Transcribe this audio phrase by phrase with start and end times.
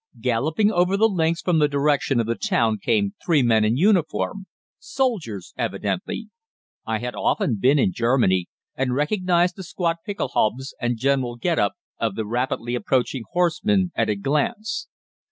[0.19, 4.47] Galloping over the links from the direction of the town came three men in uniform
[4.79, 6.31] soldiers, evidently.
[6.87, 11.73] I had often been in Germany, and recognised the squat pickelhaubes and general get up
[11.99, 14.87] of the rapidly approaching horsemen at a glance.